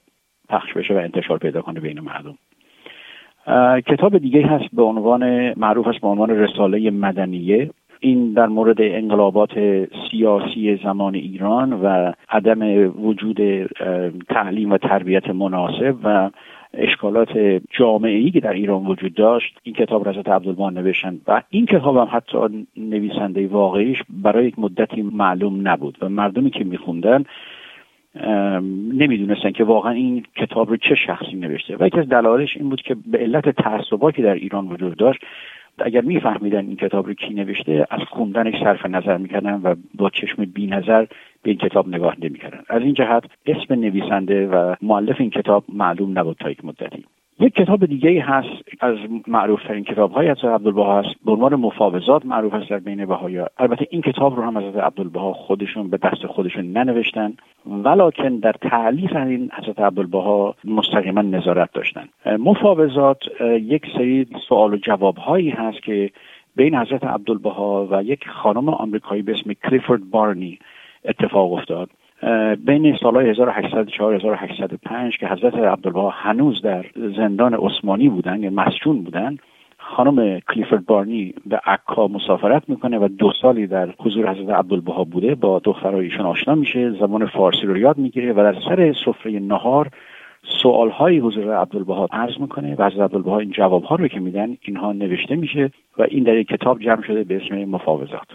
[0.48, 2.34] پخش بشه و انتشار پیدا کنه بین مردم.
[3.80, 7.70] کتاب دیگه هست به عنوان معروف است به عنوان رساله مدنیه.
[8.00, 9.50] این در مورد انقلابات
[10.10, 13.66] سیاسی زمان ایران و عدم وجود
[14.28, 16.30] تعلیم و تربیت مناسب و
[16.74, 19.58] اشکالات جامعه ای که در ایران وجود داشت.
[19.62, 25.02] این کتاب حضرت عبدالبان نوشتن و این کتاب هم حتی نویسنده واقعیش برای یک مدتی
[25.02, 27.24] معلوم نبود و مردمی که میخوندن
[28.92, 31.76] نمی‌دونستن که واقعا این کتاب رو چه شخصی نوشته.
[31.80, 35.20] و یکی از دلایلش این بود که به علت تعصبا که در ایران وجود داشت
[35.78, 40.44] اگر میفهمیدن این کتاب رو کی نوشته از خوندنش صرف نظر می‌کردن و با چشم
[40.44, 41.06] بی نظر
[41.42, 42.60] به این کتاب نگاه نمی‌کردن.
[42.68, 47.04] از این جهت اسم نویسنده و معلف این کتاب معلوم نبود تا یک مدتی.
[47.40, 48.96] یک کتاب دیگه هست از
[49.26, 53.38] معروف ترین کتاب های از عبدالبها هست به عنوان مفاوضات معروف است در بین بهایی
[53.58, 57.34] البته این کتاب رو هم از عبدالبها خودشون به دست خودشون ننوشتن.
[57.66, 62.08] ولکن در تعلیف این حضرت عبدالبها مستقیما نظارت داشتن.
[62.38, 63.18] مفاوضات
[63.60, 66.10] یک سری سوال و جواب هایی هست که
[66.56, 70.58] بین حضرت عبدالبها و یک خانم آمریکایی به اسم کلیفورد بارنی
[71.04, 71.90] اتفاق افتاد.
[72.66, 79.36] بین سالهای 1804 1805 که حضرت عبدالبها هنوز در زندان عثمانی بودن یا مسجون بودن
[79.78, 85.34] خانم کلیفورد بارنی به عکا مسافرت می‌کنه و دو سالی در حضور حضرت عبدالبها بوده
[85.34, 89.88] با دخترایشون آشنا میشه زبان فارسی رو یاد می‌گیره و در سر سفره نهار
[90.62, 94.92] سوال حضور عبدالبها عرض می‌کنه و حضرت عبدالبها این جواب ها رو که میدن اینها
[94.92, 98.28] نوشته میشه و این در یک کتاب جمع شده به اسم مفاوضات.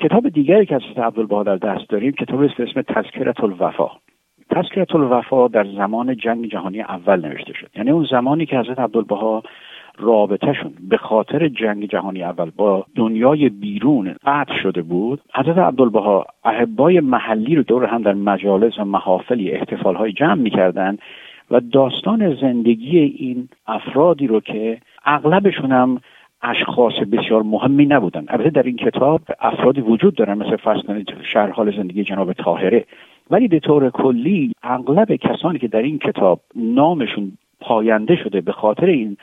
[0.00, 3.90] کتاب دیگری که از عبدالبها در دست داریم کتاب به اسم تذکرت الوفا.
[4.50, 7.70] تذکرت الوفا در زمان جنگ جهانی اول نوشته شد.
[7.76, 9.42] یعنی اون زمانی که حضرت عبدالبها
[9.98, 17.00] رابطهشون به خاطر جنگ جهانی اول با دنیای بیرون قطع شده بود حضرت عبدالبها احبای
[17.00, 20.98] محلی رو دور هم در مجالس و محافلی احتفال جمع می‌کردن
[21.50, 26.00] و داستان زندگی این افرادی رو که اغلبشون هم
[26.42, 28.24] اشخاص بسیار مهمی نبودن.
[28.28, 32.84] البته در این کتاب افرادی وجود دارن مثل فرض کنید شهر حال زندگی جناب طاهره.
[33.30, 38.86] ولی به طور کلی اغلب کسانی که در این کتاب نامشون پاینده شده به خاطر
[38.86, 39.16] این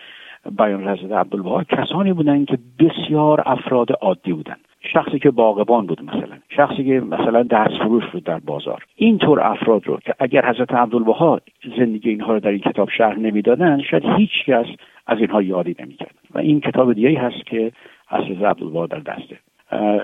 [0.58, 4.56] بیان حضرت عبدالبها کسانی بودن که بسیار افراد عادی بودن.
[4.94, 8.84] شخصی که باغبان بود مثلا شخصی که مثلا دست فروش بود در بازار.
[8.96, 11.42] اینطور افراد رو که اگر حضرت عبدالبها
[11.78, 14.66] زندگی اینها رو در این کتاب شرح نمی‌دادن شاید هیچ کس
[15.08, 16.16] از اینها یادی نمی‌کرد.
[16.34, 17.72] و این کتاب دیگه هست که
[18.10, 19.38] از حضرت عبدالبها در دسته.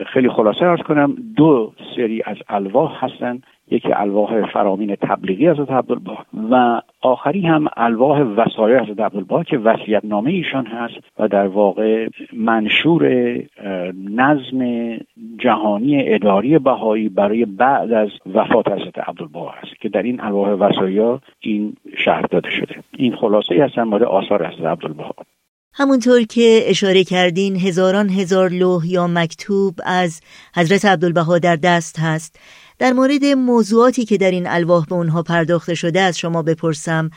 [0.06, 3.42] خیلی خلاصه ارز کنم دو سری از الواح هستن
[3.72, 10.06] یکی الواح فرامین تبلیغی از عبدالبها و آخری هم الواح وسایل از عبدالبها که وصیت
[10.06, 13.34] نامه ایشان هست و در واقع منشور
[14.10, 14.92] نظم
[15.40, 21.18] جهانی اداری بهایی برای بعد از وفات حضرت عبدالبها است که در این الواح وسایل
[21.40, 22.76] این شرح داده شده.
[22.98, 25.16] این خلاصه ای هستن مورد آثار حضرت عبدالبها.
[25.74, 30.22] همونطور که اشاره کردین هزاران هزار لوح یا مکتوب از
[30.56, 32.40] حضرت عبدالبها در دست هست.
[32.82, 37.10] در مورد موضوعاتی که در این الواح به اونها پرداخته شده از شما بپرسم.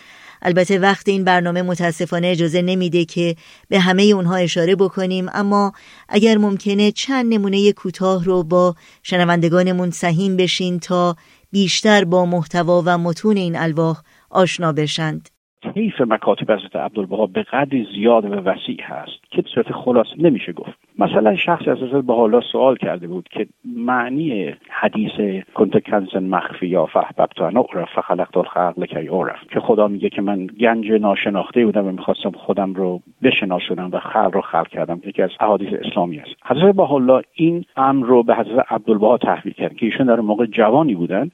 [0.43, 3.37] البته وقت این برنامه متاسفانه اجازه نمیده که
[3.69, 5.73] به همه اونها اشاره بکنیم اما
[6.09, 11.17] اگر ممکنه چند نمونه کوتاه رو با شنوندگانمون سهیم بشین تا
[11.51, 15.34] بیشتر با محتوا و متون این الواح آشنا بشند.
[15.75, 20.53] طیف مکاتب حضرت عبدالبها به قدری زیاد و وسیع هست که به صورت خلاص نمیشه
[20.53, 20.73] گفت.
[20.99, 23.47] مثلا شخصی از حضرت حالا سوال کرده بود که
[23.77, 29.89] معنی حدیث کنت کنزن مخفی یا فحببت انا اعرف فخلقت الخلق لکی اعرف که خدا
[29.89, 34.69] میگه که من گنج ناشناخته بودم و می‌خواستم خودم رو بشناسونم و خلق رو خلق
[34.69, 35.01] کردم.
[35.07, 36.31] یکی از احادیث اسلامی است.
[36.45, 40.95] حضرت حالا این امر رو به حضرت عبدالبها تحویل کرد که ایشون در موقع جوانی
[40.95, 41.31] بودن.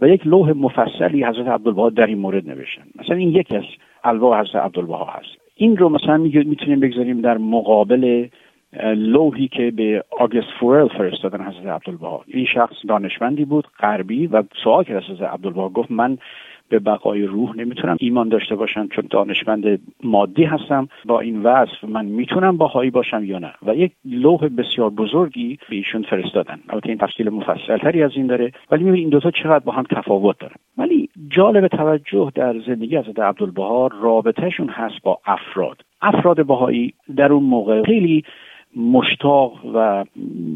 [0.00, 2.82] و یک لوح مفصلی حضرت عبدالبها در این مورد نوشتن.
[2.94, 3.64] مثلا این یکی از
[4.04, 5.40] الواح حضرت عبدالبها هست.
[5.54, 8.28] این رو مثلا می‌تونیم بگذاریم در مقابل
[8.94, 12.24] لوحی که به آگست فورل فرستادن حضرت عبدالبها.
[12.26, 16.18] این شخص دانشمندی بود غربی و سوال کرد حضرت عبدالبها گفت من
[16.70, 20.88] به بقای روح نمی‌تونم ایمان داشته باشم چون دانشمند مادی هستم.
[21.04, 25.76] با این وصف من می‌تونم باهایی باشم یا نه؟ و یک لوح بسیار بزرگی به
[25.76, 26.60] ایشون فرستادن.
[26.68, 30.38] البته این تفصیل مفصلتری از این داره ولی می‌بینید این دوتا چقدر با هم تفاوت
[30.38, 35.82] داره ولی جالب توجه در زندگی حضرت عبدالبها رابطهشون هست با افراد.
[36.02, 38.24] افراد باهایی در اون موقع خیلی
[38.76, 40.04] مشتاق و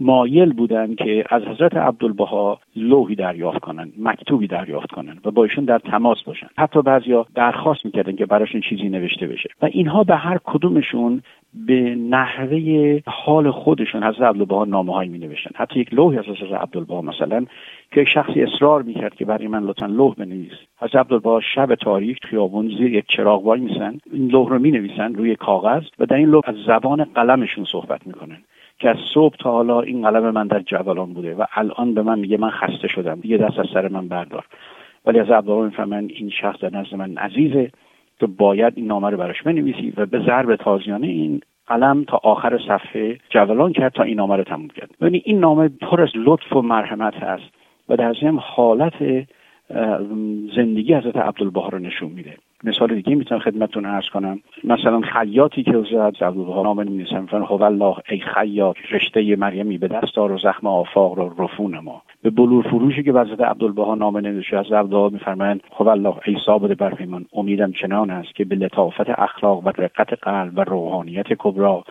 [0.01, 5.65] مایل بودن که از حضرت عبدالبها لوحی دریافت کنن مکتوبی دریافت کنن و با ایشون
[5.65, 6.47] در تماس باشن.
[6.59, 9.49] حتی بعضیا درخواست می‌کردن که براشون چیزی نوشته بشه.
[9.63, 11.23] و اینها به هر کدومشون
[11.55, 16.53] به نحوه حال خودشون حضرت عبدالبها نامه هایی می نوشتن حتی یک لوحی از حضرت
[16.53, 17.47] عبدالبها مثلا
[17.95, 20.53] که یک شخصی اصرار می‌کرد که برای من لطفا لوح بنویس.
[20.79, 25.15] حضرت عبدالبها شب تاریک خیابون زیر یک چراغ وای میسن این لوح رو می نویسن
[25.15, 28.39] روی کاغذ و در این لوح از زبان قلمشون صحبت می‌کنن
[28.79, 32.19] که از صبح تا حالا این قلم من در جبلان بوده و الان به من
[32.19, 33.21] میگه من خسته شدم.
[33.21, 34.45] دیگه دست از سر من بردار.
[35.07, 37.71] ولی از عبدالبها می‌فهمن این شخص در نزد من عزیزه.
[38.21, 42.59] تو باید این نامه رو براش بنویسی و به ضرب تازیانه این قلم تا آخر
[42.69, 44.91] صفحه جولان کرد تا این نامه رو تموم کرد.
[45.01, 47.64] یعنی این نامه پر از لطف و مرحمت هست.
[47.89, 49.27] و در ضمن حالت
[50.57, 52.37] زندگی حضرت عبدالبها رو نشون میده.
[52.65, 54.41] مثال دیگه می‌تونم خدمتتون عرض کنم.
[54.65, 59.89] مثلا خیاطی که حضرت عبدالبها نامه نمی‌نویسن میفرن هو الله ای خیاط رشته مریمی به
[59.89, 62.03] دست آر و زخم آفاق رو رفون ما.
[62.23, 66.79] به بلور فروشی که حضرت عبدالبها نامه نوشته از عبدالبها میفرمایند هو الله ای ثابت
[66.79, 71.85] برپیمان امیدم چنان است که به لطافت اخلاق و رقت قلب و روحانیت کبرا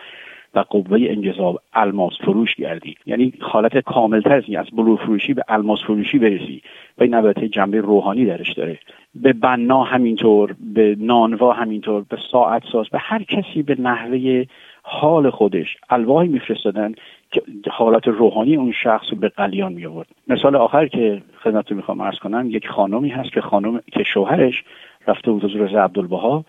[0.54, 2.96] و قوه انجذاب الماس فروش گردی.
[3.06, 6.62] یعنی حالت کاملتر از از بلور فروشی به الماس فروشی برسی
[6.98, 8.78] و این البته جنبه روحانی درش داره.
[9.14, 14.44] به بنا همینطور به نانوا همینطور به ساعت ساز به هر کسی به نحوه
[14.82, 16.94] حال خودش الواحی میفرستادن
[17.32, 22.02] که حالت روحانی اون شخص رو به قلیان می آورد مثال آخر که خدمتتون می‌خوام
[22.02, 24.64] عرض کنم یک خانمی هست که خانم که شوهرش
[25.06, 26.44] رفته بود حضور عبدالبها.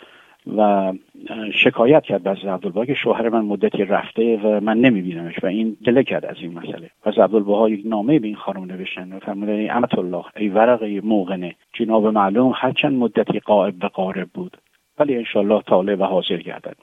[0.57, 0.93] و
[1.53, 6.03] شکایت کرد از عبدالبها که شوهر من مدتی رفته و من نمیبینمش و این دله
[6.03, 6.89] کرد از این مسئله.
[7.05, 11.01] و عبدالبها یک نامه به این خانم نوشتن و فرمودن ای امت الله ای ورقه
[11.01, 14.57] موغنه جناب معلوم هرچند مدتی قائب و قارب بود
[14.99, 16.75] ولی انشالله طالع و حاضر گردد.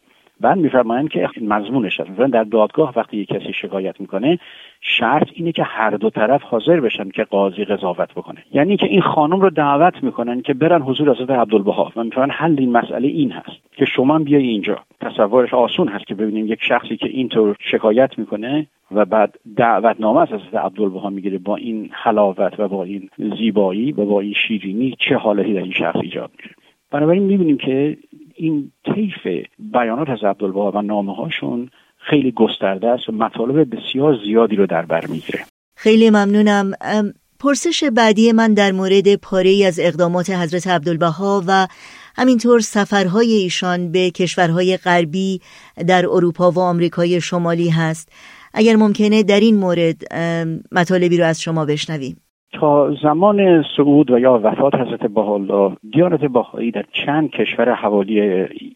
[0.43, 4.39] بعد میفرمایند که مضمونش هست در دادگاه وقتی یک کسی شکایت می‌کنه
[4.81, 8.45] شرط اینه که هر دو طرف حاضر بشن که قاضی قضاوت بکنه.
[8.53, 11.93] یعنی که این خانم رو دعوت می‌کنن که برن حضور حضرت عبدالبها.
[11.97, 14.79] و میفرمایند حل این مسئله این هست که شما بیای اینجا.
[15.01, 20.29] تصورش آسون هست که ببینیم یک شخصی که اینطور شکایت می‌کنه و بعد دعوتنامه از
[20.29, 25.17] حضرت عبدالبها می‌گیره با این حلاوت و با این زیبایی و با این شیرینی چه
[25.17, 26.55] حالتی در این شخص ایجاد میشه
[26.91, 27.97] بنابراین می‌بینیم که
[28.43, 34.57] این طیف بیانات از عبدالبها و نامه هاشون خیلی گسترده است و مطالب بسیار زیادی
[34.57, 35.45] رو در بر می‌گیره.
[35.77, 36.71] خیلی ممنونم.
[37.41, 41.69] پرسش بعدی من در مورد پاره ای از اقدامات حضرت عبدالبها و
[42.17, 45.41] همینطور سفرهای ایشان به کشورهای غربی
[45.87, 48.13] در اروپا و آمریکای شمالی هست.
[48.55, 49.97] اگر ممکنه در این مورد
[50.73, 52.17] مطالبی رو از شما بشنویم.
[52.53, 58.21] تا زمان صعود و یا وفات حضرت بهاءالله دیانت بهایی در چند کشور حوالی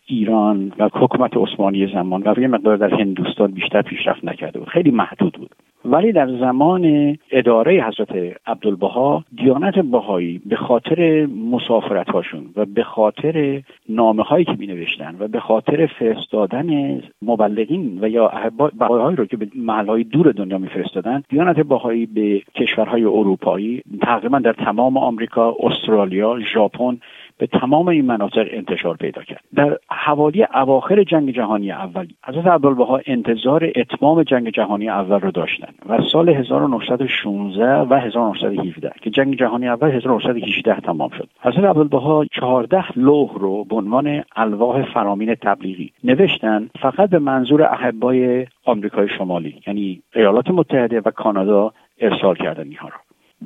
[0.07, 4.69] ایران و حکومت عثمانی زمان و یه مقدار در هندوستان بیشتر پیشرفت نکرده بود.
[4.69, 5.51] خیلی محدود بود.
[5.87, 13.63] ولی در زمان اداره حضرت عبدالبها دیانت بهایی به خاطر مسافرت هاشون و به خاطر
[13.89, 14.87] نامه هایی که می
[15.21, 18.33] و به خاطر فرستادن مبلغین و یا
[18.79, 24.39] بهایی رو که به محل های دور دنیا میفرستادن دیانت بهایی به کشورهای اروپایی تقریبا
[24.39, 26.99] در تمام آمریکا استرالیا ژاپن
[27.39, 29.41] به تمام این مناطق انتشار پیدا کرد.
[29.55, 35.69] در حوالی اواخر جنگ جهانی اول حضرت عبدالبها انتظار اتمام جنگ جهانی اول رو داشتن
[35.89, 41.29] و سال 1916 و 1917 که جنگ جهانی اول 1918 تمام شد.
[41.41, 48.47] حضرت عبدالبها 14 لوح رو به عنوان الواح فرامین تبلیغی نوشتن فقط به منظور احبای
[48.65, 52.95] آمریکای شمالی یعنی ایالات متحده و کانادا ارسال کردن اینها رو.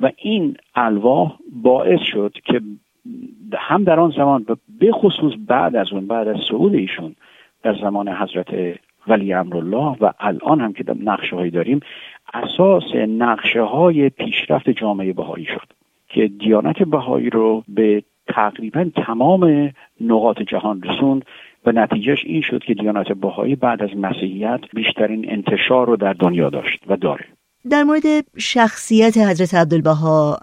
[0.01, 2.61] و این الواح باعث شد که
[3.59, 4.45] هم در آن زمان
[4.79, 7.15] به خصوص بعد از اون بعد از صعود ایشون
[7.63, 11.79] در زمان حضرت ولی امرالله و الان هم که نقشه هایی داریم
[12.33, 15.67] اساس نقشه های پیشرفت جامعه بهایی شد
[16.07, 21.25] که دیانت بهایی رو به تقریبا تمام نقاط جهان رسوند
[21.65, 26.49] و نتیجهش این شد که دیانت بهایی بعد از مسیحیت بیشترین انتشار رو در دنیا
[26.49, 27.25] داشت و داره.
[27.69, 28.03] در مورد
[28.37, 30.37] شخصیت حضرت عبدالبها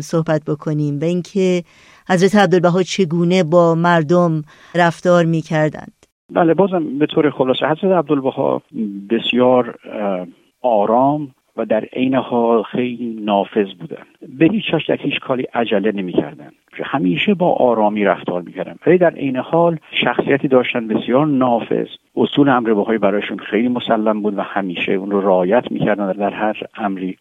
[0.00, 1.62] صحبت بکنیم و اینکه
[2.08, 4.42] حضرت عبدالبها چگونه با مردم
[4.74, 5.92] رفتار می کردند
[6.32, 8.62] بله بازم به طور خلاصه حضرت عبدالبها
[9.10, 9.74] بسیار
[10.62, 14.02] آرام و در عین حال خیلی نافذ بودن
[14.38, 16.50] به هیچ در هیچ کاری عجله نمی‌کردن
[16.84, 21.86] همیشه با آرامی رفتار می‌کردن ولی در عین حال شخصیتی داشتن بسیار نافذ.
[22.16, 26.62] اصول امر بهایی برایشون خیلی مسلم بود و همیشه اون رو رعایت می‌کردن در هر
[26.76, 27.16] امری.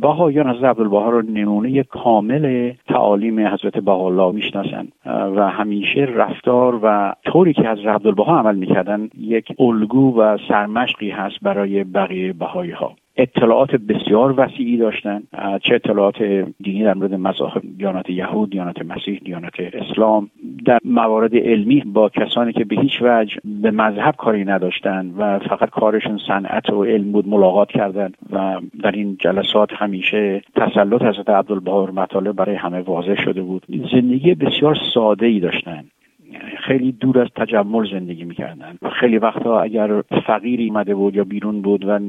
[0.00, 4.88] بهاییان حضرت عبدالبها رو نمونه کامل تعالیم حضرت بهاءالله می‌شناسن.
[5.06, 11.36] و همیشه رفتار و طوری که حضرت عبدالبها عمل می‌کردن یک الگو و سرمشقی هست
[11.42, 12.92] برای بقیه بهایی ها
[13.22, 15.22] اطلاعات بسیار وسیعی داشتن.
[15.62, 16.22] چه اطلاعات
[16.60, 20.30] دینی در مورد مذاهب دیانت یهود دیانت مسیح دیانت اسلام.
[20.64, 25.70] در موارد علمی با کسانی که به هیچ وجه به مذهب کاری نداشتن و فقط
[25.70, 31.86] کارشون صنعت و علم بود ملاقات کردن و در این جلسات همیشه تسلط حضرت عبدالبها
[31.86, 33.62] مطالب برای همه واضح شده بود.
[33.92, 35.84] زندگی بسیار ساده ای داشتن.
[36.58, 41.84] خیلی دور از تجمل زندگی می‌کردن خیلی وقتا اگر فقیری اومده بود یا بیرون بود
[41.88, 42.00] و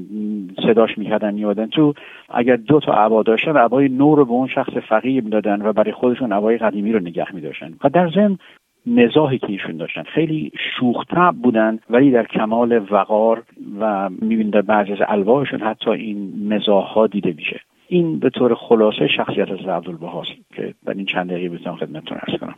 [0.68, 1.94] صداش می‌کردن میادن تو
[2.30, 5.92] اگر دو تا عبا داشتن عبای نور رو به اون شخص فقیر می‌دادن و برای
[5.92, 7.74] خودشون عبای قدیمی رو نگه میداشتن.
[7.84, 8.38] و در ضمن
[8.86, 13.44] مزاحی که ایشون داشتن خیلی شوختب بودن ولی در کمال وقار
[13.80, 17.60] و می‌بینید در بعضی از الواحشون حتی این مزاح ها دیده میشه.
[17.88, 22.40] این به طور خلاصه شخصیت از عبدالبهاست که در این چند دقیقه بتونم خدمتتون ارز
[22.40, 22.56] کنم.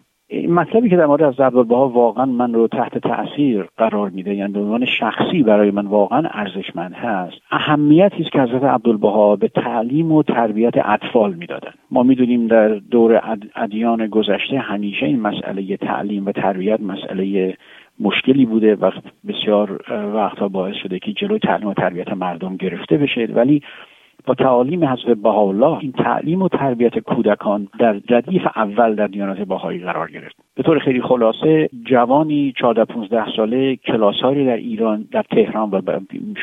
[0.50, 4.60] مطلبی که در مورد از عبدالبها واقعا من رو تحت تاثیر قرار میده یعنی به
[4.60, 10.24] عنوان شخصی برای من واقعا ارزشمند هست اهمیتی است که حضرت عبدالبها به تعلیم و
[10.24, 16.80] تربیت اطفال می‌دادن ما می‌دونیم در دور ادیان گذشته همیشه این مسئله تعلیم و تربیت
[16.82, 17.58] مسئله
[18.00, 18.92] مشکلی بوده و
[19.28, 19.80] بسیار
[20.16, 23.28] وقتها باعث شده که جلوی تعلیم و تربیت مردم گرفته بشه.
[23.34, 23.62] ولی
[24.26, 29.80] با تعالیم حضرت بهاءالله این تعلیم و تربیت کودکان در ردیف اول در دیانت بهایی
[29.80, 30.36] قرار گرفت.
[30.56, 35.72] به طور خیلی خلاصه جوانی 14 15 ساله کلاسهایی در ایران در تهران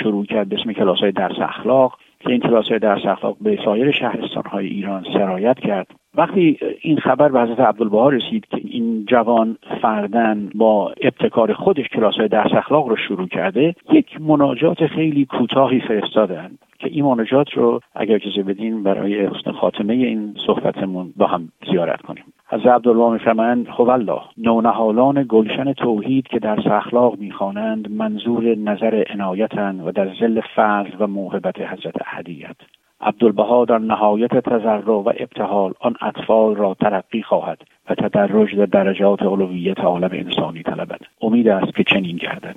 [0.02, 1.98] شروع کرد به اسم کلاس های درس اخلاق.
[2.20, 5.86] که این کلاس های درس اخلاق به سایر شهرستان های ایران سرایت کرد.
[6.14, 12.14] وقتی این خبر به حضرت عبدالبها رسید که این جوان فردن با ابتکار خودش کلاس
[12.14, 16.50] های درس اخلاق رو شروع کرده یک مناجات خیلی کوتاهی فرستادن
[16.80, 22.02] که این مناجات رو اگر اجازه بدین برای حسن خاتمه این صحبتمون با هم زیارت
[22.02, 22.24] کنیم.
[22.48, 29.80] از عبدالله میفرمایند خب الله نونهالان گلشن توحید که در اخلاق می‌خوانند منظور نظر عنایتن
[29.80, 32.56] و در زل فضل و موهبت حضرت احدیت.
[33.00, 37.58] عبدالبها در نهایت تذرع و ابتحال آن اطفال را ترقی خواهد
[37.90, 41.00] و تدرج در درجات علویت عالم انسانی طلبد.
[41.20, 42.56] امید است که چنین گردد.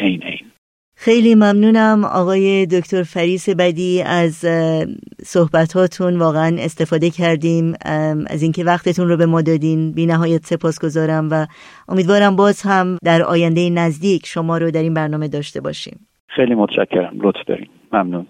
[0.00, 0.57] عین عین.
[1.00, 4.44] خیلی ممنونم آقای دکتر فریس بدی از
[5.24, 6.18] صحبتاتون.
[6.18, 7.74] واقعا استفاده کردیم
[8.26, 9.92] از اینکه وقتتون رو به ما دادین.
[9.92, 11.46] بی نهایت سپاس گذارم و
[11.88, 16.06] امیدوارم باز هم در آینده نزدیک شما رو در این برنامه داشته باشیم.
[16.26, 17.20] خیلی متشکرم.
[17.20, 18.26] لطف داریم ممنون.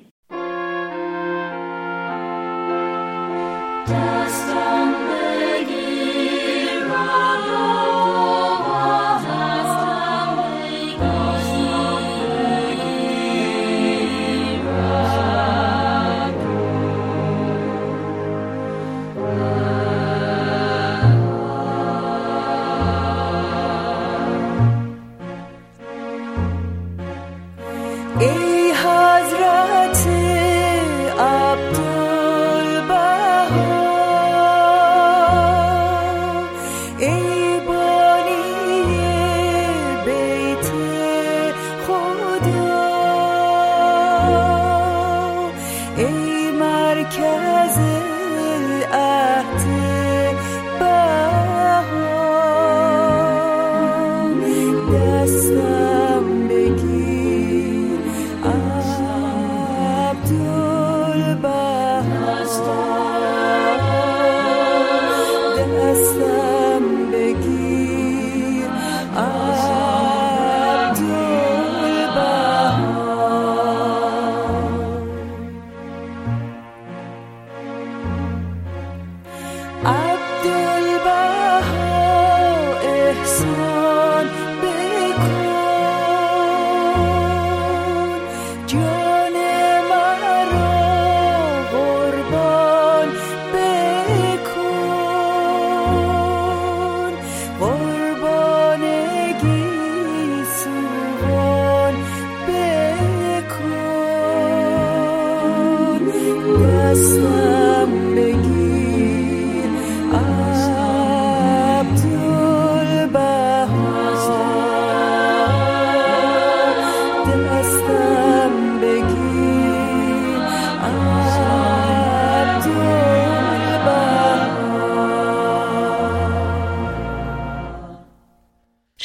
[37.00, 37.27] in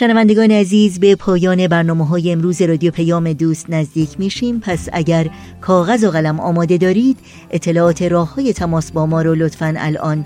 [0.04, 4.60] شنوندگان عزیز به پایان برنامه های امروز رادیو پیام دوست نزدیک میشیم.
[4.60, 5.30] پس اگر
[5.62, 7.18] کاغذ و قلم آماده دارید
[7.52, 10.26] اطلاعات راه های تماس با ما رو لطفا الان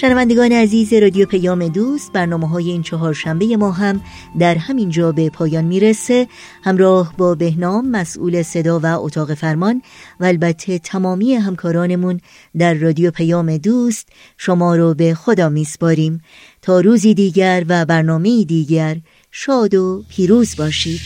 [0.00, 4.00] شنوندگان عزیز رادیو پیام دوست برنامه های این چهار شنبه ما هم
[4.38, 6.28] در همین جا به پایان می‌رسه.
[6.64, 9.82] همراه با بهنام مسئول صدا و اتاق فرمان
[10.20, 12.20] و البته تمامی همکارانمون
[12.58, 16.20] در رادیو پیام دوست شما رو به خدا میسپاریم.
[16.62, 18.96] تا روزی دیگر و برنامه دیگر
[19.30, 21.00] شاد و پیروز باشید.